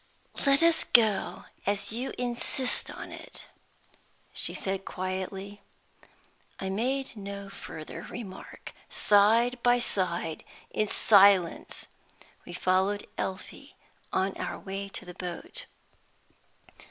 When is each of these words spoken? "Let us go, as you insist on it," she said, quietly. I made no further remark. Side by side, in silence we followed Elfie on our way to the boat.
"Let 0.47 0.63
us 0.63 0.83
go, 0.83 1.45
as 1.67 1.91
you 1.93 2.11
insist 2.17 2.89
on 2.89 3.11
it," 3.11 3.45
she 4.33 4.55
said, 4.55 4.83
quietly. 4.83 5.61
I 6.59 6.71
made 6.71 7.15
no 7.15 7.49
further 7.51 8.01
remark. 8.09 8.73
Side 8.89 9.61
by 9.61 9.77
side, 9.77 10.43
in 10.71 10.87
silence 10.87 11.85
we 12.47 12.51
followed 12.53 13.05
Elfie 13.19 13.75
on 14.11 14.35
our 14.37 14.57
way 14.57 14.89
to 14.89 15.05
the 15.05 15.13
boat. 15.13 15.67